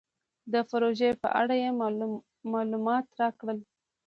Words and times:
د 0.53 0.55
پروژې 0.69 1.11
په 1.21 1.27
اړه 1.41 1.55
یې 1.63 1.69
مالومات 2.51 3.05
راکړل. 3.21 3.59